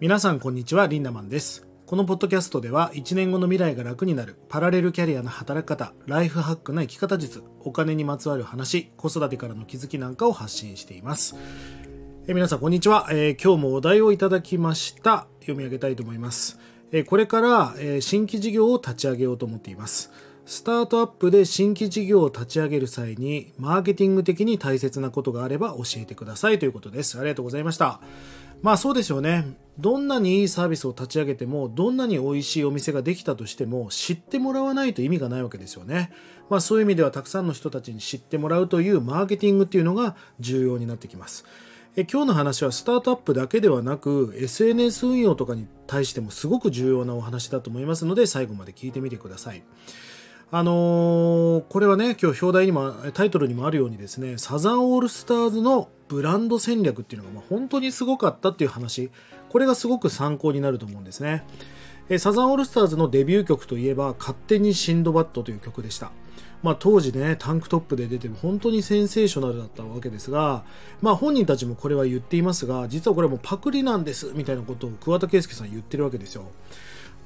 [0.00, 1.68] 皆さんこんにちはリンダマンです。
[1.84, 11.36] このポッドキャストでは1年後の未来が楽になるパラレルキャリアの働き方ライフハックな生き方術お金にまつわる話子育てからの気づきなんかを発信しています。
[12.26, 15.26] え皆さんこんにちは、えー、今日もお題をいただきました。
[15.40, 16.58] 読み上げたいと思います、
[16.92, 20.10] えー、これから、えー、新規事業を立ち上げようと思っています。
[20.50, 28.00] スタートアップで新規事業を立ち上げる際にマーケティング的に大切なことがあれば教えてくださいということですありがとうございました
[28.60, 29.56] まあそうですよね。
[29.78, 36.12] どんなにいいサービスを立ち上げても、どんなに美味しいお店ができたとしても、知ってもらわないと意味がないわけですよね。
[36.50, 41.46] まあそういう意味ではたくさんの人たちに知ってもらうというマーケティングっていうのが重要になってきます。
[41.96, 49.62] え今日の話はスタートアップだけではなく SNS 運用とかに対してもすごく重要なお話だと思いますので最後まで聞いてみてください。
[50.52, 59.12] あのー、これはね、今日表題にも、タイトルにもあるようにですね、サザンオールスターズのブランド戦略っていうのが、まあ、本当にすごかったっていう話、
[59.48, 61.44] これがすごく参考になると思うんですね。
[62.08, 66.10] えサザンオールスターズのデビュー曲といえば、勝手にシンドバッドという曲でした。
[66.64, 70.64] まあ、当時ね、タンクトップで出て本当にセンセーショナルだったわけですが、
[71.00, 76.50] まあ、本人たちもこれは言っていますが、実はこれはもうパクリなんですみたいなことを桑田佳祐さん言ってるわけですよ。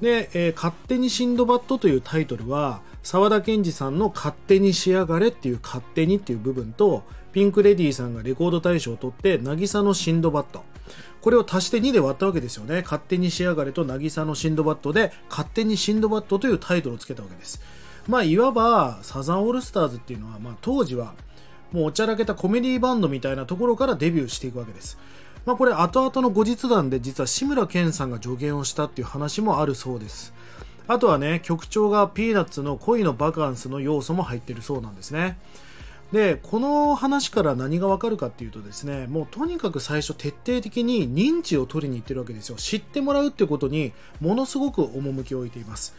[0.01, 10.63] で、えー、勝手にシンドバッドというタイトルは、沢田研二さんの勝手に仕上がれっていう勝手にっていう部分と、ピンクレディーさんがレコード大賞を取って、渚のシンドバッド。
[11.21, 12.81] これを足して2で割ったわけですよね。
[12.83, 17.61] 勝手に仕上がれと渚のシンドバッドで、勝手にシンドバッドというタイトルをつけたわけです。
[18.07, 21.13] まあ、いわば、サザンオールスターズっていうのは、まあ、当時は、
[21.71, 24.97] もうおちゃらけたコメディバンドみたいなところからデビューしていくわけです。
[25.45, 30.33] まあ、これ後々の後日談で実は志村けんさんが助言をしたっていう話もあるそうです。
[30.87, 35.37] あとはね局長がピーナッツの恋のバカンスの要素も入ってるそうなんですね。
[36.11, 42.55] でこの話から何がわかるかっていうとですねもうとにかく最初徹底的に認知を取りに行ってるわけですよ。
[42.57, 45.95] 知ってもらうってことにものすごく趣を置いています。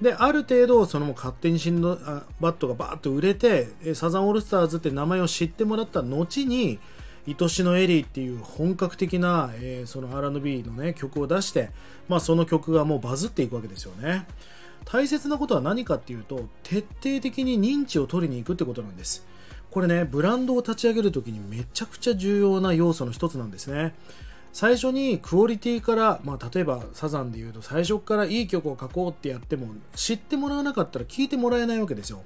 [0.00, 1.96] である程度そのも勝手にシンド
[2.40, 6.78] バットがバーッと売れてサザンオールスターズって名前を知ってもらった後に
[7.26, 11.70] 愛しのエリーっていう本格的な、えー、その R&B のね曲を出して、
[12.08, 14.26] まあ、その曲がもうバズっていくわけですよね。
[14.84, 19.26] 大切なことは何かっていうと徹底的に認知を取りに行くってことなんです。
[19.70, 23.94] これねブランドを立ち上げるときにめちゃくちゃ重要な要素の一つなんですね。
[24.52, 32.22] 最初にクオリティから、まあ、例えばサザンで言うと最初からいい曲を書こうってやっても知ってもらわなかったら聴いてもらえないわけですよ。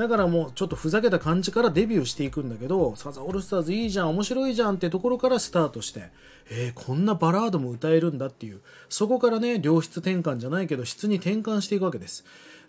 [0.00, 6.08] だからもうちょっとふざけた感じからデビューしていくんだけど、サザンオールスターズいいじゃん、面白いじゃんってところからスタートして、
[6.50, 12.24] えー、こんなバラードも歌えるんだっていう、そこからね、良質転換じゃないけど質に転換していくわけです。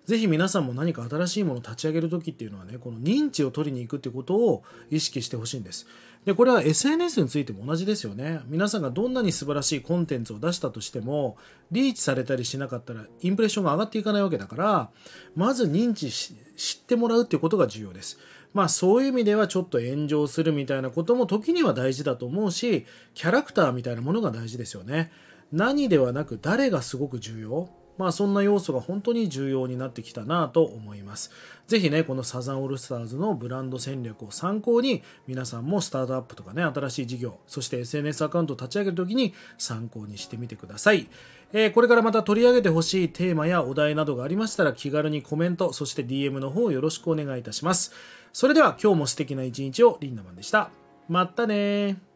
[0.06, 5.88] ぜひ皆さんも何か新しいものを立ち上げる時っていうのはね、この認知を取りに行くってことを意識してほしいんです。
[6.26, 8.42] で、これは SNS についても同じですよね。
[8.46, 11.38] 皆さんがどんなに素晴らしいコンテンツを出したとしても、
[11.72, 14.90] リーチされたりしなかったら、インプレッションが上がっていかないわけだから、
[15.36, 18.20] まず認知し、知ってもらうっていうことが重要です。
[18.54, 25.12] まあそういう意味ではちょっと炎上するみたいなことも時には大事だと思うし、キャラクターみたいなものが大事ですよね。
[25.52, 27.70] 何ではなく誰がすごく重要
[28.02, 31.30] まあそんな要素が本当に重要になってきたなと思います。
[31.68, 41.08] ぜひね、このサザンオールスターズのブランド戦略を参考に皆さんもスタートアップとかね、新しい事業、そして SNS アカウントを立ち上げるときに参考にしてみてください。
[41.54, 47.94] えー、これからまた取り上げてほしいテーマやお題などがありましたら気軽にコメント、そして DM の方よろしくお願いいたします。
[48.34, 50.72] それでは今日も素敵な一日をリンダマンでした。
[51.08, 52.11] またね